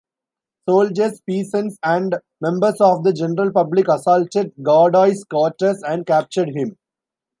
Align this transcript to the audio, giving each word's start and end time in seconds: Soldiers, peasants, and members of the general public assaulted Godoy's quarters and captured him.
Soldiers, 0.67 1.21
peasants, 1.29 1.77
and 1.83 2.15
members 2.41 2.81
of 2.81 3.03
the 3.03 3.13
general 3.13 3.51
public 3.51 3.87
assaulted 3.87 4.51
Godoy's 4.63 5.23
quarters 5.25 5.83
and 5.83 6.07
captured 6.07 6.49
him. 6.55 6.75